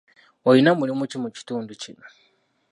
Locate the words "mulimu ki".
0.79-1.17